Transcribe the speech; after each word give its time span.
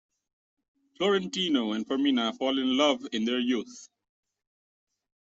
Florentino 0.97 1.73
and 1.73 1.87
Fermina 1.87 2.35
fall 2.35 2.57
in 2.57 2.75
love 2.75 3.05
in 3.11 3.23
their 3.25 3.37
youth. 3.39 3.87